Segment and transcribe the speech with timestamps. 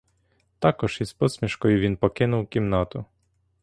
[0.59, 3.05] Також із посмішкою він покинув кімнату.